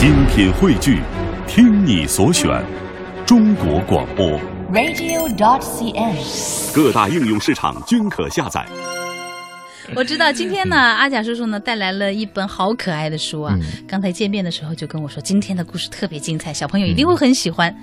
[0.00, 1.02] 精品汇聚，
[1.46, 2.48] 听你所选，
[3.26, 4.40] 中国广播。
[4.72, 6.74] radio.dot.cn，。
[6.74, 8.64] 各大应用市场均可下载。
[9.94, 13.54] 我知道今天呢，阿贾叔叔呢带来了一本好可爱的书啊。
[13.60, 17.68] 嗯刚才见面的时候就跟我说，今天的故事特别精彩，小朋友一定会很喜欢。
[17.68, 17.76] 嗯，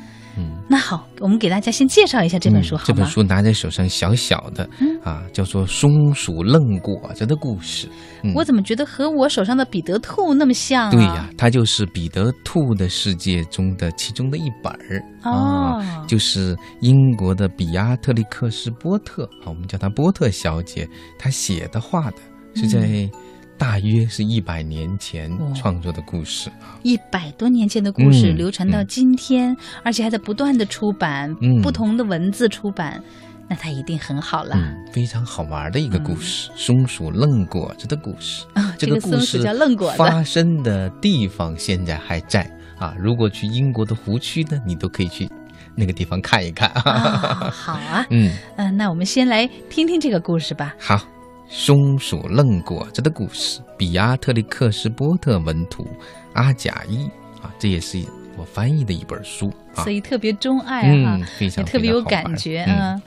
[0.70, 2.86] 那好，我们给大家先介绍一下这本书好吗？
[2.86, 7.88] 嗯这本书拿在手上小小的，嗯啊，叫做《松鼠愣果子的故事》。
[8.24, 10.92] 嗯我怎么觉得和我手上的彼得兔那么像啊？
[10.92, 22.18] 对呀、它就是彼得兔的世界中的其中的一本儿、哦啊，就是英国的比亚特利克斯波特啊，我们叫她波特小姐，她写的画的，
[22.56, 23.10] 是在
[23.58, 26.78] 大约是一百年前哦创作的故事啊。
[26.84, 33.02] 一百多年前的故事、嗯流传到今天，而且还在不断的出版，嗯不同的文字出版，
[33.50, 34.56] 那它一定很好了。
[34.56, 38.46] 嗯，非常好玩的一个故事，松鼠愣果子的故事。
[38.54, 39.98] 啊，这个松鼠个故事叫愣果子。
[39.98, 42.96] 发生的地方现在还在啊。
[43.00, 45.28] 如果去英国的湖区呢，你都可以去
[45.76, 46.70] 那个地方看一看。
[46.70, 50.76] 啊，好啊， 嗯，嗯、那我们先来听听这个故事吧。
[50.80, 51.02] 好，
[51.50, 55.88] 松鼠愣果子的故事，比亚特里克斯波特文图，
[56.34, 57.06] 阿贾伊
[57.42, 58.04] 啊，这也是
[58.38, 59.92] 我翻译的一本书啊所。
[59.92, 62.60] 以特别钟爱哈、嗯，非常也特别有感觉。
[62.60, 63.02] 啊嗯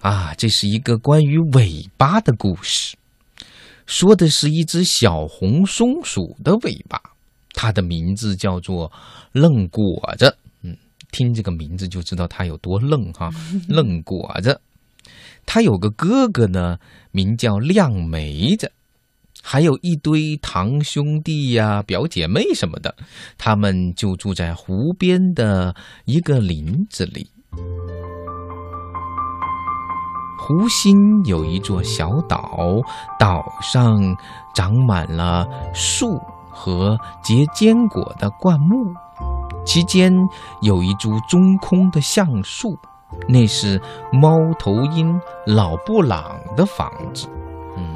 [0.00, 2.96] 啊，这是一个关于尾巴的故事，
[3.84, 7.00] 说的是一只小红松鼠的尾巴，
[7.52, 8.90] 它的名字叫做
[9.32, 10.36] 愣果子。
[10.62, 10.76] 嗯，
[11.10, 13.30] 听这个名字就知道它有多愣哈，
[13.68, 14.60] 愣果子。
[15.46, 16.78] 他有个哥哥呢，
[17.10, 18.72] 名叫亮梅子，
[19.42, 22.94] 还有一堆堂兄弟呀、表姐妹什么的，
[23.36, 25.74] 他们就住在湖边的
[26.04, 27.30] 一个林子里。
[30.38, 30.94] 湖心
[31.26, 32.80] 有一座小岛，
[33.18, 34.00] 岛上
[34.54, 36.18] 长满了树
[36.50, 38.92] 和结坚果的灌木，
[39.64, 40.12] 其间
[40.62, 42.76] 有一株中空的橡树，
[43.28, 43.80] 那是
[44.12, 47.28] 猫头鹰老布朗的房子。
[47.76, 47.94] 嗯，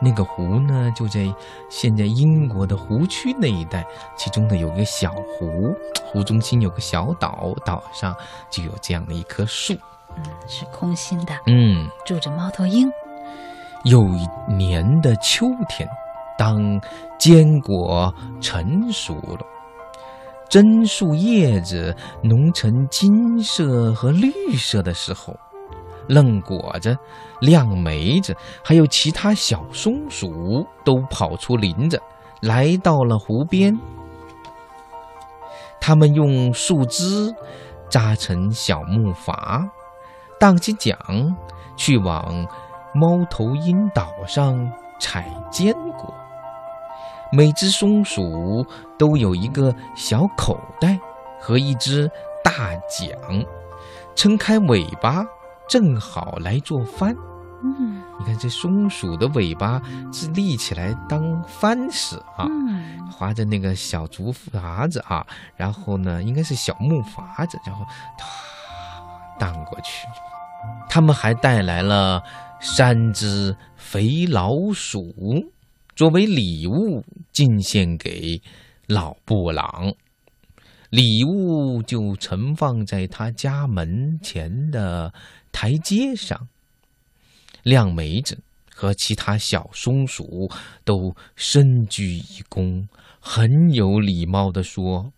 [0.00, 1.32] 那个湖呢，就在
[1.68, 3.86] 现在英国的湖区那一带，
[4.16, 5.74] 其中呢有个小湖，
[6.04, 8.14] 湖中心有个小岛，岛上
[8.50, 9.74] 就有这样的一棵树。
[10.16, 11.88] 嗯，是空心的，嗯。
[12.04, 12.90] 住着猫头鹰。
[13.84, 15.88] 有一年的秋天，
[16.36, 16.80] 当
[17.18, 19.38] 坚果成熟了，
[20.48, 25.36] 榛树叶子浓成金色和绿色的时候，
[26.06, 26.96] 愣果子、
[27.40, 32.00] 亮梅子还有其他小松鼠都跑出林子，
[32.40, 33.78] 来到了湖边。
[35.80, 37.34] 它们用树枝
[37.90, 39.68] 扎成小木筏，
[40.40, 40.96] 荡起桨，
[41.76, 42.46] 去往
[42.94, 44.58] 猫头鹰岛上
[44.98, 46.14] 采坚果。
[47.30, 48.66] 每只松鼠
[48.98, 50.98] 都有一个小口袋
[51.40, 52.10] 和一只
[52.42, 53.10] 大桨，
[54.14, 55.24] 撑开尾巴，
[55.68, 57.14] 正好来做帆。
[57.62, 59.80] 嗯你看这松鼠的尾巴
[60.12, 67.84] 是立起来当帆使啊，嗯划着那个小竹筏子啊，然后呢，应该是小木筏子，然后
[68.16, 68.26] 它
[69.38, 70.06] 荡过去。
[70.88, 72.22] 他们还带来了
[72.60, 75.14] 三只肥老鼠，
[75.98, 78.40] 作为礼物进献给
[78.86, 79.92] 老布朗。
[80.90, 85.12] 礼物就盛放在他家门前的
[85.50, 86.46] 台阶上。
[87.64, 88.38] 亮梅子
[88.72, 90.48] 和其他小松鼠
[90.84, 92.86] 都深鞠一躬，
[93.18, 95.12] 很有礼貌地说：“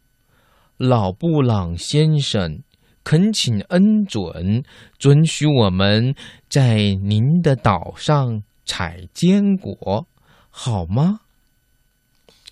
[0.80, 2.62] 老布朗先生，
[3.04, 4.64] 恳请恩准，
[4.98, 6.14] 准许我们
[6.48, 10.06] 在您的岛上采坚果，
[10.50, 11.20] 好吗？”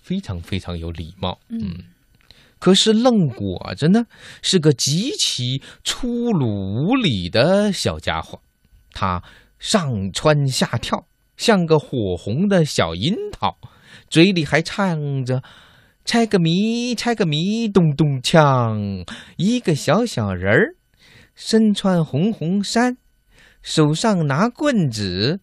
[0.01, 1.83] 非常非常有礼貌，嗯。
[2.57, 4.05] 可是愣果子呢，
[4.41, 8.41] 是个极其粗鲁无礼的小家伙，
[8.91, 9.23] 他
[9.59, 11.05] 上蹿下跳，
[11.37, 13.57] 像个火红的小樱桃，
[14.09, 15.41] 嘴里还唱着
[16.03, 19.07] “猜个谜，猜个谜，咚咚锵”。
[19.37, 20.75] 一个小小人儿，
[21.35, 22.97] 身穿红红衫，
[23.61, 25.39] 手上拿棍子，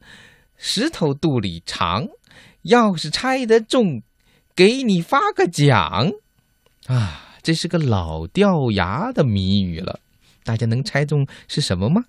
[0.58, 2.08] 石头肚里藏。
[2.66, 4.02] 要是猜得中，
[4.54, 6.12] 给你发个奖。
[6.86, 10.00] 啊，这是个老掉牙的谜语了，
[10.44, 12.02] 大家能猜中是什么吗？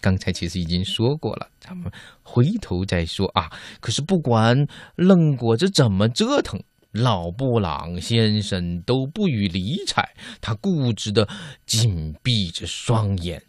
[0.00, 1.90] 刚才其实已经说过了，咱们
[2.22, 3.50] 回头再说啊。
[3.80, 6.60] 可是不管愣果子怎么折腾，
[6.92, 10.08] 老布朗先生都不予理睬，
[10.40, 11.28] 他固执的
[11.64, 13.42] 紧闭着双眼，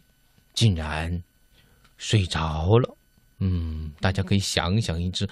[0.54, 1.22] 竟然
[1.96, 2.96] 睡着了。
[3.40, 5.28] 嗯，大家可以想想一只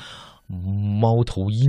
[0.48, 1.68] 猫头鹰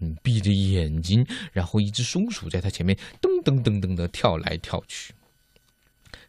[0.00, 5.14] 嗯，闭着眼睛，然后一只松鼠在它前面噔噔噔噔的跳来跳去。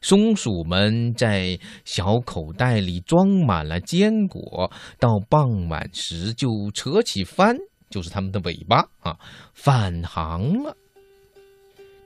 [0.01, 7.57] 松鼠们在小口袋里装满了坚果，到傍晚时就扯起帆，
[7.89, 9.18] 就是它们的尾巴啊，
[9.53, 10.77] 返航了。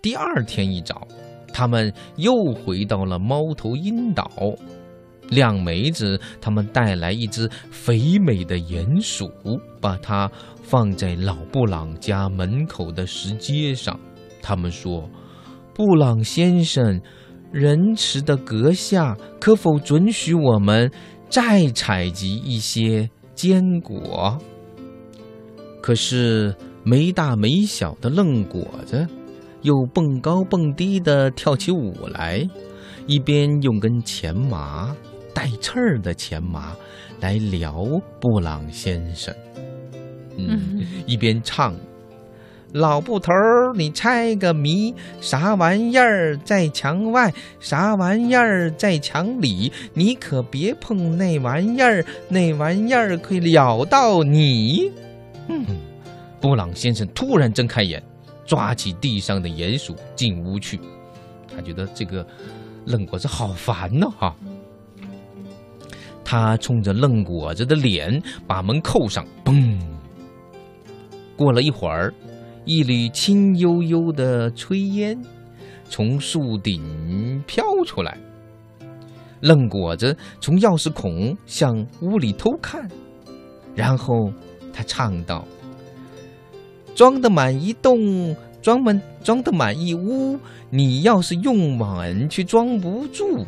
[0.01, 1.05] 第二天一早，
[1.53, 4.31] 它们又回到了猫头鹰岛。
[5.29, 9.29] 亮梅子他们带来一只肥美的鼹鼠，
[9.79, 10.29] 把它
[10.61, 13.99] 放在老布朗家门口的石阶上。
[14.41, 15.09] 他们说
[15.73, 17.01] ：“布朗先生，
[17.51, 20.91] 仁慈的阁下，可否准许我们
[21.29, 24.37] 再采集一些坚果？”
[25.81, 29.07] 可是没大没小的愣果子。
[29.61, 32.47] 又蹦高蹦低的跳起舞来，
[33.07, 34.95] 一边用根前麻
[35.33, 36.75] 带刺儿的前麻
[37.19, 37.85] 来撩
[38.19, 39.33] 布朗先生，
[40.37, 41.75] 嗯，一边唱
[42.73, 43.31] ：“老布头，
[43.75, 49.71] 你猜个谜，啥玩意儿在墙外，啥玩意儿在墙里？
[49.93, 54.91] 你可别碰那玩意儿，那玩意儿可以咬到你。”
[55.47, 55.65] 嗯，
[56.39, 58.01] 布朗先生突然睁开眼。
[58.45, 60.79] 抓起地上的鼹鼠进屋去，
[61.55, 62.25] 他觉得这个
[62.85, 64.35] 愣果子好烦呢哈。
[66.31, 69.79] 他冲着愣果子的脸把门扣上，嘣。
[71.35, 72.13] 过了一会儿，
[72.65, 75.19] 一缕轻悠悠的炊烟
[75.89, 78.15] 从树顶飘出来。
[79.39, 82.87] 愣果子从钥匙孔向屋里偷看，
[83.73, 84.31] 然后
[84.71, 85.43] 他唱道。
[86.93, 90.37] 装得满一栋，装满装得满一屋。
[90.69, 93.43] 你要是用碗却装不住，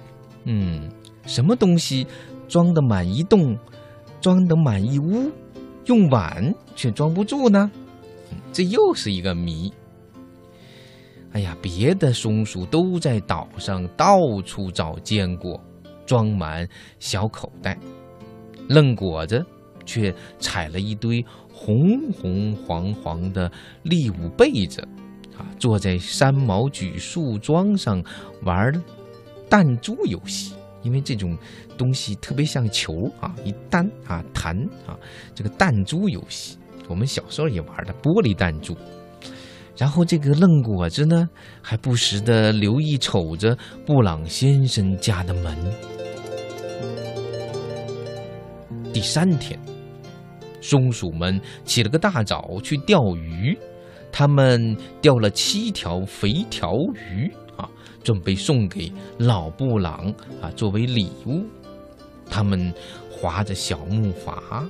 [0.45, 0.89] 嗯，
[1.27, 2.07] 什么东西
[2.51, 3.57] 装得满一栋，
[4.19, 5.31] 装得满一屋，
[5.86, 7.71] 用碗却装不住呢？
[8.51, 9.71] 这又是一个谜。
[11.31, 15.57] 哎呀，别的松鼠都在岛上到处找坚果，
[16.06, 16.68] 装满
[17.00, 17.80] 小口袋，
[18.68, 19.42] 愣果子
[19.86, 21.25] 却采了一堆。
[21.53, 23.50] 红红黄黄的
[23.83, 24.81] 利舞被子，
[25.38, 28.03] 啊，坐在三毛榉树桩上
[28.44, 28.74] 玩
[29.50, 30.53] 弹珠游戏。
[30.81, 31.38] 因为这种
[31.78, 34.56] 东西特别像球啊，一弹啊弹
[34.86, 34.98] 啊，
[35.36, 36.57] 这个弹珠游戏，
[36.88, 38.75] 我们小时候也玩的玻璃弹珠。
[39.78, 41.28] 然后这个愣果子呢，
[41.62, 45.57] 还不时的留意瞅着布朗先生家的门。
[48.94, 49.60] 第三天。
[50.63, 53.57] 松鼠们起了个大早去钓鱼，
[54.12, 57.34] 他们钓了七条肥条鱼，
[58.03, 61.44] 准备送给老布朗啊作为礼物。
[62.30, 62.74] 他们
[63.09, 64.65] 划着小木筏，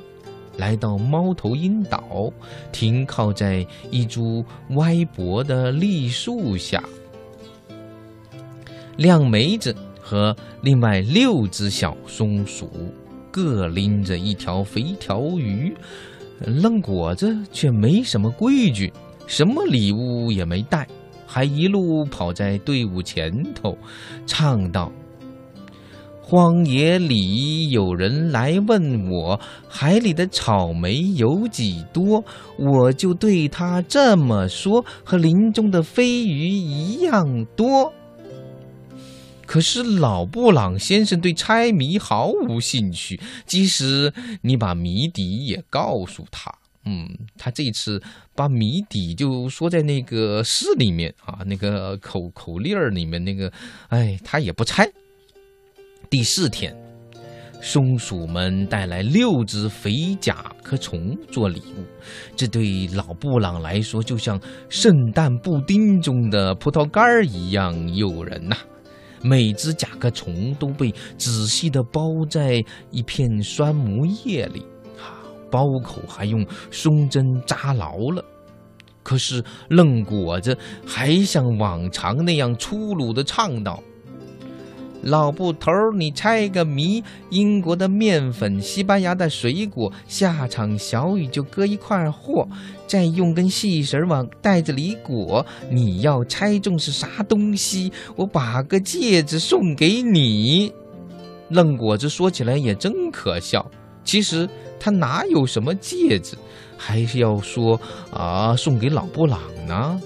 [0.58, 2.32] 来到猫头鹰岛，
[2.72, 6.84] 停靠在一株歪脖的栗树下。
[8.98, 12.70] 亮梅子和另外六只小松鼠。
[13.34, 15.74] 各拎着一条肥条鱼，
[16.42, 18.92] 愣果子却没什么规矩，
[19.26, 20.86] 什么礼物也没带，
[21.34, 23.78] 还一路跑在队伍前头，
[24.28, 24.92] 唱道
[26.22, 29.40] ：“荒野里有人来问我，
[29.70, 32.22] 海里的草莓有几多？
[32.58, 37.94] 我就对他这么说，和林中的飞鱼一样多。”
[39.48, 46.54] 可是老布朗先生对猜谜毫无兴趣，即使你把谜底也告诉他，
[46.86, 47.08] 嗯，
[47.38, 48.02] 他这次
[48.36, 53.52] 把谜底就说在那个诗里面啊，那个口口令儿里面那个，
[53.90, 54.90] 哎，他也不猜。
[56.10, 56.76] 第四天，
[57.62, 61.86] 松鼠们带来六只肥甲壳虫做礼物，
[62.36, 68.58] 这对老布朗来说就像圣诞布丁中的葡萄干儿一样诱人呐。
[69.24, 72.60] 每只甲壳虫都被仔细地包在
[72.90, 74.66] 一片酸木叶里，
[75.52, 78.24] 包口还用松针扎牢了。
[79.04, 83.84] 可是愣果子还像往常那样粗鲁地唱道。
[85.04, 92.48] 老布头，你猜个谜：英国的面粉，西班牙的水果，下场小雨就搁一块货，
[92.86, 95.44] 再用根细绳往袋子里裹。
[95.72, 100.72] 你要猜中是啥东西，我把个戒指送给你。
[101.50, 103.66] 愣果子说起来也真可笑，
[104.04, 104.48] 其实
[104.82, 106.36] 他哪有什么戒指，
[106.76, 107.80] 还是要说
[108.12, 110.02] 啊送给老布朗呢？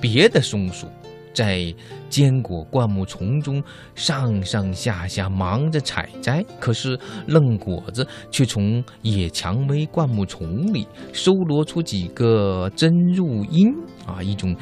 [0.00, 0.88] 别的松鼠。
[1.34, 1.72] 在
[2.10, 3.62] 坚果灌木丛中
[3.94, 13.72] 上上下下忙着采摘，可是愣果子却从野蔷薇灌木丛里搜罗出几个真入樱
[14.04, 14.56] 啊，一种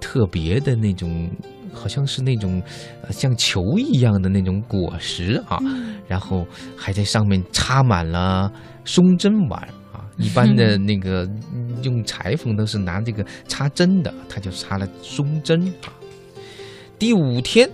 [0.00, 1.30] 特别的那种，
[1.74, 2.62] 好像是那种
[3.10, 5.58] 像球一样的那种果实啊，
[6.06, 8.50] 然后还在上面插满了
[8.84, 9.60] 松针丸
[9.92, 10.06] 啊。
[10.16, 11.28] 一般的那个
[11.82, 15.92] 用裁缝都是拿这个插针的，他就插了松针啊。
[16.98, 17.68] 第五天，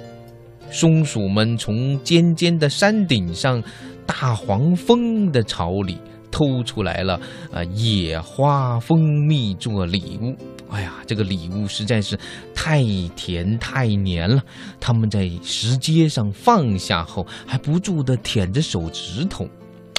[0.70, 3.62] 松鼠们从尖尖的山顶上
[4.06, 5.98] 大黄蜂的巢里
[6.30, 7.20] 偷出来了
[7.52, 10.36] 啊野花蜂蜜做礼物。
[10.70, 12.18] 哎呀，这个礼物实在是
[12.54, 12.84] 太
[13.16, 14.42] 甜太黏了。
[14.78, 19.48] 他们在石阶上放下后，还不住地舔着手指头。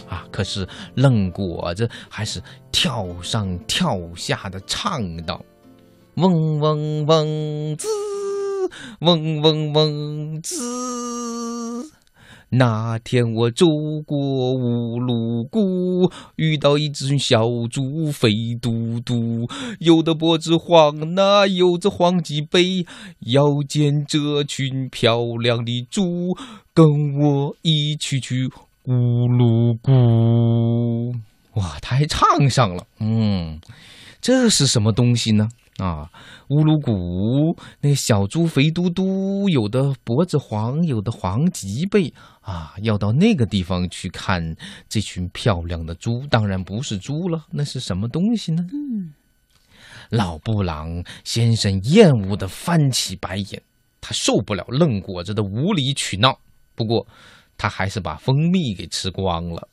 [0.07, 0.25] 啊！
[0.29, 5.41] 可是愣果子还是跳上跳下的唱道
[6.15, 7.88] ：“嗡嗡嗡滋，
[9.00, 10.57] 嗡嗡嗡滋。
[12.53, 13.65] 那天我走
[14.05, 18.29] 过乌鲁谷，遇到一只小猪肥
[18.62, 19.48] 嘟嘟，
[19.79, 22.86] 有的脖子黄，那有着黄脊背，
[23.20, 26.36] 要见这群漂亮的猪，
[26.74, 28.50] 跟我一起去。”
[28.86, 31.13] 乌噜咕，
[31.53, 33.62] 哇，他还唱上了，嗯，
[34.20, 35.50] 这是什么东西呢？
[35.77, 36.10] 啊，
[36.50, 44.55] 乌鲁古，那小猪肥嘟嘟，有的脖子黄，有的黄脊背啊，要到那个地方去看
[44.89, 48.65] 这群漂亮的猪，当然不是猪了，那是什么东西呢？
[48.74, 49.13] 嗯，
[50.10, 53.62] 老布朗先生厌恶的翻起白眼，
[54.01, 56.39] 他受不了愣果子的无理取闹，
[56.75, 57.07] 不过。
[57.57, 59.67] 他还是把蜂蜜给吃光了。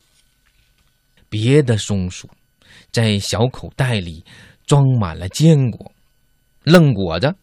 [1.30, 2.28] 别的松鼠
[2.92, 4.22] 在小口袋里
[4.66, 5.90] 装满了坚果，
[6.64, 7.34] 愣果子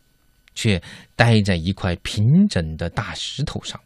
[0.54, 0.80] 却
[1.16, 3.82] 待在一块平整的大石头上，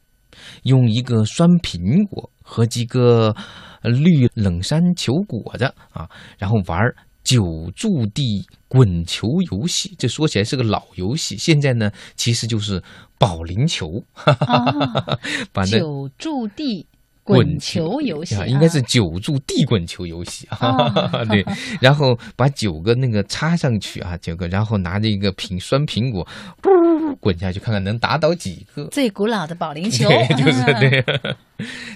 [0.64, 3.36] 用一个酸苹果和几个
[3.84, 6.80] 绿冷杉球果子啊，然后玩
[7.24, 9.96] 九柱地滚球游戏。
[9.98, 12.82] 这说起来是个老游戏，现在呢其实就是。
[13.22, 14.02] 保龄球，
[15.52, 16.88] 把那九柱地
[17.36, 20.92] 滚球游戏啊，应该是九柱地滚球游戏啊。
[21.30, 21.46] 对，
[21.80, 26.28] 然后把九个那个插上去啊，九个，然后拿着一个苹酸苹果，
[26.62, 28.86] 噗滚下去，看看能打倒几个。
[28.86, 31.06] 最古老的保龄球， 对就是 对，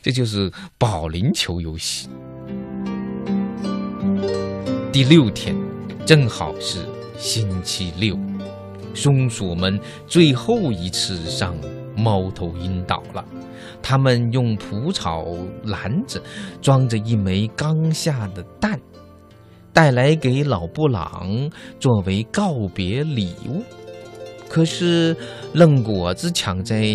[0.01, 2.07] 这就是保龄球游戏。
[4.91, 5.55] 第六天，
[6.05, 6.79] 正好是
[7.17, 8.15] 星期六。
[8.95, 11.55] 松鼠们最后一次上
[11.95, 13.23] 猫头鹰倒了，
[13.81, 15.25] 他们用蒲草
[15.63, 16.21] 篮子
[16.61, 18.79] 装着一枚刚下的蛋，
[19.71, 23.63] 带来给老布朗作为告别礼物。
[24.49, 25.15] 可是
[25.53, 26.85] 愣果子抢在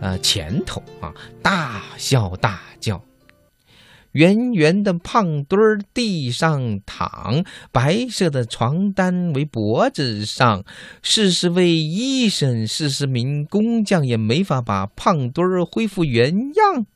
[0.00, 3.00] 呃前头啊，大笑大叫。
[4.12, 10.64] 圆圆的胖墩儿地上躺，白色的床单围脖子上。
[11.02, 16.86] 四十位医生，四十名工匠也没法把胖墩儿恢复原样。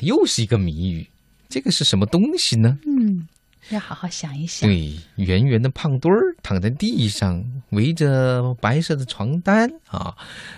[0.00, 1.06] 又是一个谜语，
[1.48, 2.78] 这个是什么东西呢？
[2.86, 3.28] 嗯。
[3.70, 4.68] 要好好想一想。
[4.68, 10.14] 对，圆圆的胖墩儿躺在地上，围着白色的床单啊。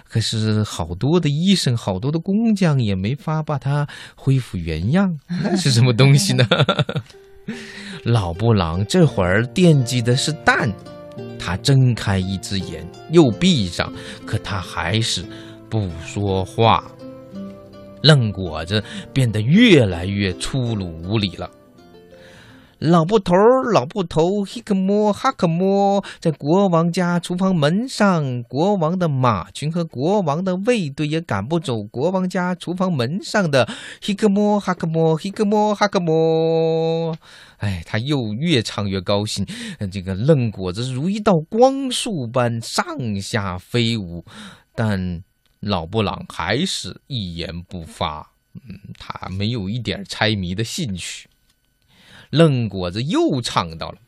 [0.08, 3.86] 可是好多的医生，好多的工匠也没法把它
[4.16, 5.16] 恢复原样。
[5.42, 6.46] 那是什么东西呢？
[8.04, 10.72] 老布朗这会儿惦记的是蛋。
[11.38, 13.90] 他睁开一只眼，又闭上，
[14.26, 15.24] 可他还是
[15.70, 16.84] 不说话。
[18.02, 18.82] 愣果子
[19.12, 21.48] 变得越来越粗鲁无礼了。
[22.78, 23.34] 老布头，
[23.72, 33.66] 老布头，希克莫，哈克莫，在国王家厨房门上，国王的马群和国王的卫队也赶不走国王家厨房门上的
[34.02, 37.16] 希克莫，哈克莫，希克莫，哈克莫。
[37.56, 39.46] 哎，他又越唱越高兴，
[39.90, 42.84] 这个愣果子如一道光束般上
[43.18, 44.22] 下飞舞，
[44.74, 45.22] 但
[45.60, 48.32] 老布朗还是一言不发。
[48.52, 51.26] 嗯，他没有一点猜谜的兴趣。
[52.30, 53.98] 愣果子又唱到了，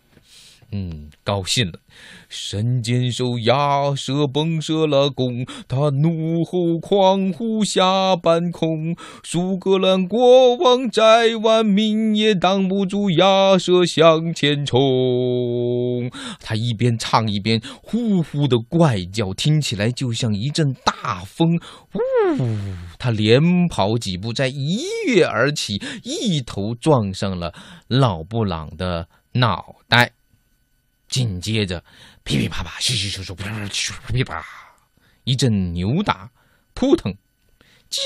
[0.70, 1.80] 嗯，高兴了。
[2.28, 8.94] 神箭手亚瑟崩射了弓，他怒吼狂呼下半空。
[9.25, 16.10] 苏格兰国王再万民也挡不住亚瑟向前冲。
[16.40, 21.58] 他一边唱一边呼呼的怪叫，听起来就像一阵大风。
[21.94, 21.98] 呜！
[22.98, 27.54] 他连跑几步，再一跃而起，一头撞上了
[27.88, 30.12] 老布朗的脑袋。
[31.08, 31.82] 紧接着，
[32.22, 33.34] 噼噼啪啪，嘘嘘咻咻，
[34.06, 34.44] 噼噼啪，
[35.24, 36.30] 一阵扭打，
[36.74, 37.12] 扑腾，
[37.90, 37.98] 叽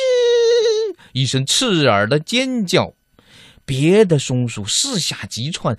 [1.13, 2.95] 一声刺耳的尖叫，
[3.65, 5.77] 别的松鼠四下急窜，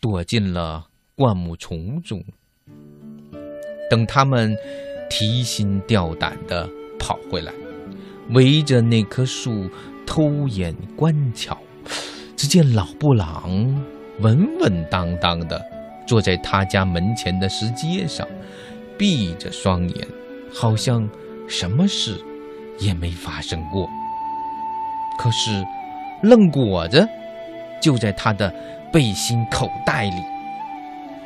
[0.00, 2.24] 躲进了灌木丛中。
[3.90, 4.56] 等他们
[5.10, 6.68] 提心吊胆的
[6.98, 7.52] 跑回来，
[8.30, 9.68] 围着那棵树
[10.06, 11.60] 偷眼观瞧，
[12.36, 13.44] 只见老布朗
[14.20, 15.62] 稳稳当当的
[16.06, 18.26] 坐在他家门前的石阶上，
[18.98, 20.06] 闭着双眼，
[20.52, 21.08] 好像
[21.48, 22.20] 什么事
[22.78, 23.88] 也没发生过。
[25.18, 25.64] 可是，
[26.22, 27.06] 愣果子
[27.80, 28.52] 就在他的
[28.92, 30.22] 背心口袋里。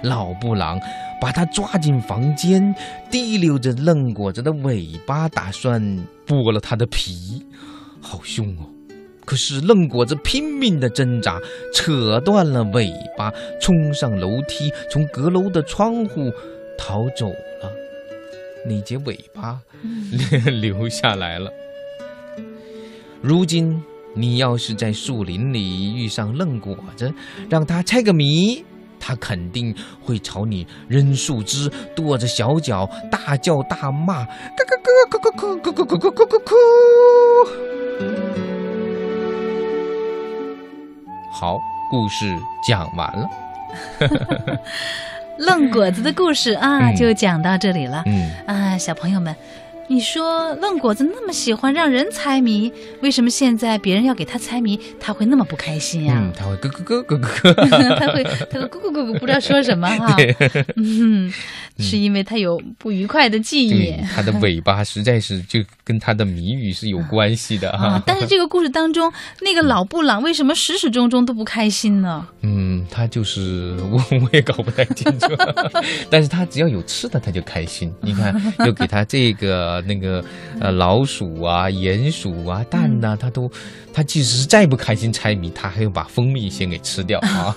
[0.02, 0.80] 老布朗
[1.20, 2.73] 把他抓进房间，
[3.11, 5.82] 提溜着愣果子的尾巴，打算
[6.26, 7.44] 剥了他的皮，
[8.00, 8.77] 好凶哦！
[9.28, 11.38] 可是愣果子拼命的挣扎，
[11.75, 13.30] 扯断了尾巴，
[13.61, 16.32] 冲上楼梯，从阁楼的窗户
[16.78, 17.70] 逃走了。
[18.64, 19.61] 那截尾巴
[20.62, 21.52] 留下来了。
[23.20, 23.82] 如今
[24.14, 27.12] 你要是在树林里遇上愣果子，
[27.50, 28.64] 让他猜个谜。
[28.99, 34.30] 他肯定会朝你扔树枝，跺着小脚，大叫大骂，咯
[34.66, 35.30] 咯咯咯咯
[35.61, 36.49] 咯咯咯咯咯咯咯。
[41.38, 43.30] 好，故事讲完了。
[45.38, 48.02] 愣果子的故事啊，嗯就讲到这里了。
[48.07, 49.33] 嗯，啊，小朋友们，
[49.90, 57.97] 你说愣果子那么喜欢让人猜谜，为什么现在别人要给他猜谜，他会那么不开心呀、嗯，他会咯咯咯咯咯咯。
[57.99, 60.14] 他会，他会咕咕咕咕，不知道说什么 哈。
[60.76, 61.33] 嗯，
[61.78, 68.02] 是因为他有不愉快的记忆他，的尾巴实在是就跟他的谜语是有关系的 啊哈。。
[68.07, 72.28] 但是这个故事当中，那个老布朗为什么始始终终都不开心呢？
[72.42, 75.26] 嗯，他就是我我也搞不太清楚，
[76.11, 77.90] 但是他只要有吃的他就开心。
[78.02, 78.35] 你看，
[78.66, 80.25] 又给他这个那个
[80.61, 83.50] 呃老鼠啊、鼹鼠啊、蛋呐、它都
[83.92, 87.54] 它即使是再不开心猜谜，它还要把蜂蜜先给吃掉啊。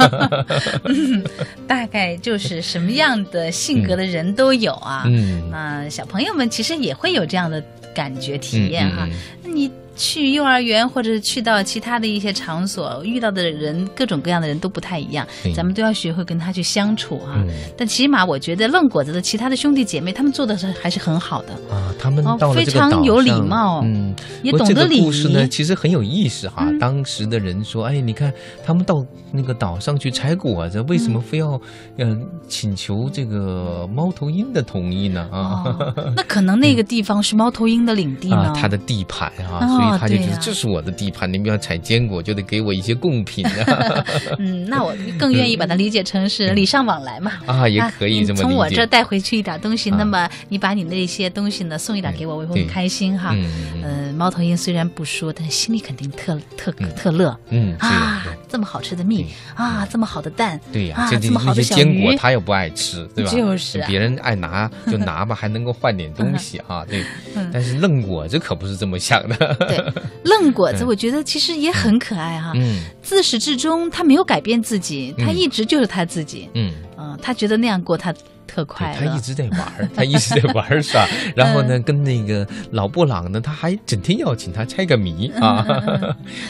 [1.68, 5.04] 大概就是什么样的性格的人都有啊。
[5.08, 7.64] 嗯，啊，小朋友们其实也会有这样的
[7.94, 9.06] 感觉体验哈。
[9.06, 17.36] 嗯嗯那你去幼儿园或者去到其他的一些场所，遇到的人各种各样的人都不太一样，咱们都要学会跟他去相处啊。
[17.38, 26.66] 嗯但起码我觉得愣果子的其他的兄弟姐妹，他们做的是还是很好的，啊，他们哦到了非常有礼貌嗯，也懂得礼故事呢，其实很有意思哈。
[26.68, 28.34] 嗯当时的人说：“哎，你看
[28.66, 31.60] 他们到那个岛上去采果子，为什么非要
[31.98, 35.28] 嗯、呃请求这个猫头鹰的同意呢？
[35.32, 38.38] 啊？”哦，那可能那个地方是猫头鹰的领地呢。
[38.50, 44.06] 啊，它的地盘啊，哦所以他就觉得这是我的地盘，你们要采坚果就得给我一些贡品啊，
[44.40, 47.32] 嗯，那我更愿意把它理解成是礼尚往来嘛。
[47.48, 48.42] 啊也啊可以这么。
[48.42, 53.34] 从我这带回去一点东西，啊那么你把你那些东西呢送一点给我，我会很开心哈。
[53.36, 58.24] 嗯猫头鹰虽然不说，但是心里肯定特特嗯特乐嗯，啊！
[58.48, 63.32] 这么好吃的蜜啊，这么好的蛋，对呀、啊这这么好的坚果他又不爱吃，对吧？
[63.32, 67.04] 就是啊别人爱拿就拿吧，还能够换点东西啊，对。
[67.36, 69.36] 嗯但是愣果这可不是这么想的，
[69.78, 72.52] 对， 愣果子，嗯我觉得其实也很可爱哈。
[72.56, 76.48] 嗯自始至终，他没有改变自己，他嗯一直就是他自己。
[76.54, 78.14] 嗯，嗯，他觉得那样过他
[78.48, 79.20] 特快乐他一。
[79.20, 81.06] 直在玩，他一直在玩儿耍，
[81.36, 85.66] 然后呢，跟那个老布朗呢，他还整天邀请他猜个谜啊。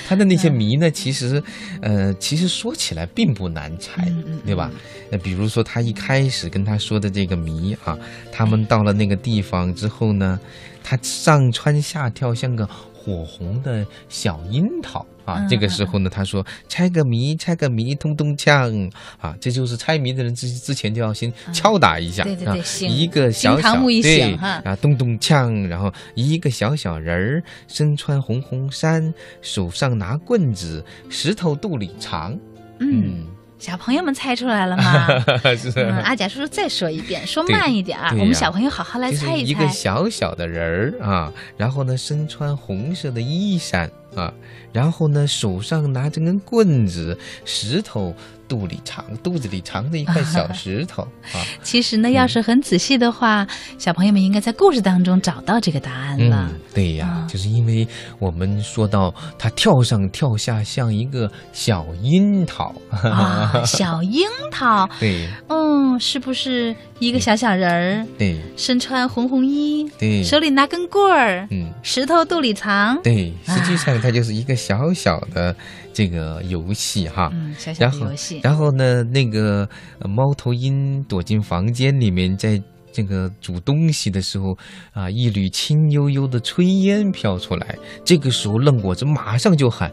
[0.08, 1.42] 他的那些谜呢，其实，
[1.82, 4.08] 呃，其实说起来并不难猜
[4.46, 4.70] 对吧？
[5.12, 7.98] 那比如说他一开始跟他说的这个谜啊，
[8.32, 10.40] 他们到了那个地方之后呢，
[10.84, 12.68] 他上蹿下跳，像个
[13.04, 15.48] 火红的小樱桃啊嗯。
[15.50, 18.72] 这个时候呢，他说猜个谜，猜个谜，咚咚呛
[19.20, 19.36] 啊！
[19.42, 32.38] 这就是猜谜的人之之前就要先敲打一下，对对对一个小小对啊，咚咚锵，然后一个小小人儿，身穿红红衫，手上拿棍子，石头肚里藏。
[32.80, 33.26] 嗯，
[33.62, 35.06] 小朋友们猜出来了吗？
[36.04, 39.38] 阿贾叔叔再说一遍，说慢一点我们小朋友好好来就是猜猜。
[39.38, 44.34] 一个小小的人儿啊，然后呢，身穿红色的衣衫啊，
[44.74, 48.16] 然后呢，手上拿着根棍子，石头
[48.52, 51.40] 肚里藏，肚子里藏着一块小石头 啊。
[51.64, 57.88] 其实呢，要是很仔细的话，小朋友们应该在故事当中找到这个答案了嗯。，对呀，啊就是因为
[58.20, 67.72] 我们说到他跳上跳下像一个小樱桃，啊， 小樱桃，对嗯，是不是一个小小人
[68.04, 71.72] 儿，对身穿红红衣，对，手里拿根棍儿，嗯。
[71.84, 73.02] 石头肚里藏？
[73.02, 75.56] 对，实际啊上它就是一个小小的
[75.94, 77.30] 这个游戏哈。
[77.34, 78.40] 嗯，小小然后的游戏。
[78.44, 79.68] 然后呢，那个
[80.00, 84.58] 呃猫头鹰躲进房间里面，在这个煮东西的时候
[84.92, 89.92] 啊，一缕轻悠悠的炊烟飘出来，这个时候愣果子马上就喊：“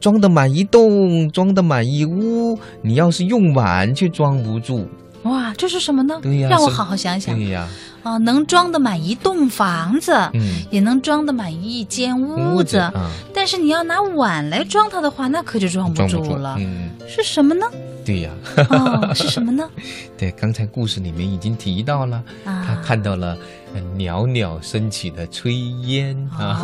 [0.00, 4.88] 装得满一栋，装得满一屋，你要是用碗却装不住。”
[5.24, 6.18] 哇，这是什么呢？
[6.22, 7.34] 对呀，让我好好想想。
[7.34, 7.68] 对呀，
[8.02, 12.78] 啊，能装得满一栋房子，嗯，也能装得满一间屋子。
[12.94, 16.56] 嗯，但是你要拿碗来装它的话，那可就装不住了。
[16.58, 17.66] 嗯，是什么呢？
[18.02, 18.30] 对呀，
[18.70, 19.68] 哦，是什么呢？
[20.16, 23.36] 对，刚才故事里面已经提到了，他看到了
[23.96, 25.50] 袅袅升起的炊
[25.86, 26.60] 烟啊。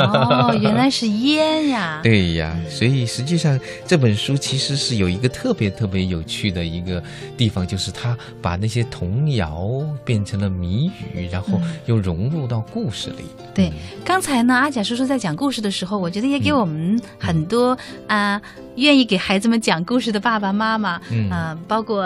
[0.51, 2.01] 哦， 原来是烟呀。
[2.03, 7.03] 对呀，所以实际上这本书其实是有一个特别特别有趣的一个
[7.37, 9.69] 地方，就是他把那些童谣
[10.05, 13.25] 变成了谜语，然后又融入到故事里。
[13.55, 13.73] 对，
[14.05, 18.41] 刚才呢，阿甲叔叔在讲故事的时候，我觉得也给我们很多啊。
[18.77, 22.03] 愿意给孩子们讲故事的爸爸妈妈，啊，包括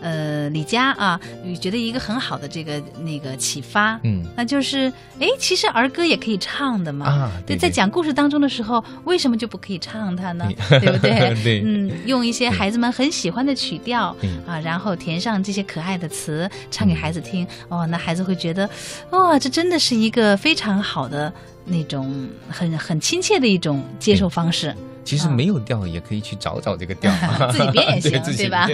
[0.00, 1.20] 呃李佳啊，
[1.60, 10.48] 觉得一个很好的这个那个启发，嗯，那就是哎，其实儿歌也可以唱的嘛，啊，对，在讲故事当中的时候，为什么就不可以唱它呢？
[10.80, 11.34] 对不对？
[11.44, 18.68] 对，嗯，用一些孩子们很喜欢的曲调啊，然后填上这些可爱的词，唱给孩子听，哦，那孩子会觉得，
[19.10, 21.32] 哇，这真的是一个非常好的
[21.64, 24.74] 那种很很亲切的一种接受方式。
[25.04, 27.12] 其实没有调也可以去找找这个调，
[27.52, 28.66] 自己编也 行，对吧？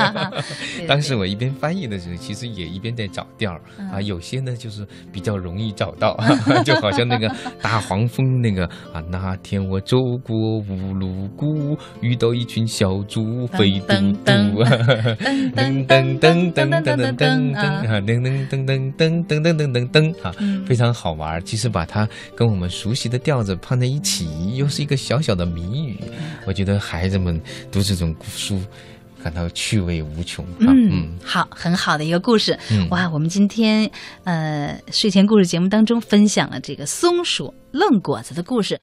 [0.89, 3.53] 当时我一边翻译的时候，其实也一边在找调
[3.93, 4.01] 啊。
[4.01, 6.17] 有些呢就是比较容易找到，
[6.65, 7.29] 就好像那个
[7.61, 9.03] 大黄蜂那个啊。
[9.11, 14.33] 那天我走过乌鲁谷，遇到一群小猪飞嘟嘟，
[15.55, 20.33] 噔噔噔噔噔噔噔噔噔啊，噔噔噔噔噔噔噔噔噔噔啊，
[20.67, 21.43] 非常好玩。
[21.45, 25.99] 其实把它跟我们熟悉的调子放在一起，又是一个小小的谜语。
[26.47, 27.41] 我觉得孩子们
[27.73, 28.61] 读这种书，
[29.23, 30.45] 感到趣味无穷。
[30.59, 32.59] 嗯，好，很好的一个故事。
[32.91, 33.91] 哇，我们今天
[34.25, 38.79] 呃睡前故事节目当中分享了这个松鼠愣果子的故事。